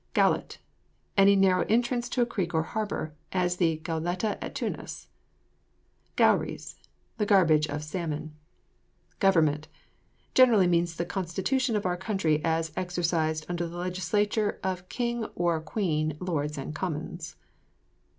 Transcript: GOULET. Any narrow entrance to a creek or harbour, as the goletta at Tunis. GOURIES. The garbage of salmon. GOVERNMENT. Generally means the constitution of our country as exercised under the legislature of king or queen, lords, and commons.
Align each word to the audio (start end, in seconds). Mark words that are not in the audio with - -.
GOULET. 0.15 0.57
Any 1.15 1.35
narrow 1.35 1.63
entrance 1.69 2.09
to 2.09 2.23
a 2.23 2.25
creek 2.25 2.55
or 2.55 2.63
harbour, 2.63 3.13
as 3.31 3.57
the 3.57 3.77
goletta 3.83 4.43
at 4.43 4.55
Tunis. 4.55 5.09
GOURIES. 6.15 6.79
The 7.19 7.27
garbage 7.27 7.67
of 7.67 7.83
salmon. 7.83 8.33
GOVERNMENT. 9.19 9.67
Generally 10.33 10.65
means 10.69 10.95
the 10.95 11.05
constitution 11.05 11.75
of 11.75 11.85
our 11.85 11.97
country 11.97 12.43
as 12.43 12.71
exercised 12.75 13.45
under 13.47 13.67
the 13.67 13.77
legislature 13.77 14.59
of 14.63 14.89
king 14.89 15.25
or 15.35 15.61
queen, 15.61 16.17
lords, 16.19 16.57
and 16.57 16.73
commons. 16.73 17.35